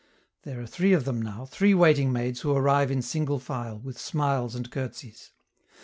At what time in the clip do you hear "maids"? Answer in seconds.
2.11-2.41